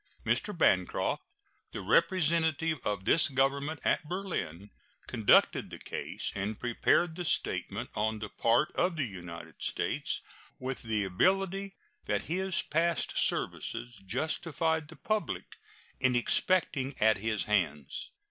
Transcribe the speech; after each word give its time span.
Mr. 0.25 0.57
Bancroft, 0.57 1.21
the 1.73 1.81
representative 1.81 2.79
of 2.83 3.05
this 3.05 3.27
Government 3.29 3.79
at 3.83 4.09
Berlin, 4.09 4.71
conducted 5.05 5.69
the 5.69 5.77
case 5.77 6.31
and 6.33 6.59
prepared 6.59 7.15
the 7.15 7.23
statement 7.23 7.91
on 7.93 8.17
the 8.17 8.29
part 8.29 8.71
of 8.73 8.95
the 8.95 9.05
United 9.05 9.61
States 9.61 10.21
with 10.57 10.81
the 10.81 11.03
ability 11.03 11.75
that 12.05 12.23
his 12.23 12.63
past 12.63 13.15
services 13.15 14.01
justified 14.03 14.87
the 14.87 14.95
public 14.95 15.57
in 15.99 16.15
expecting 16.15 16.99
at 16.99 17.17
his 17.19 17.43
hands. 17.43 18.09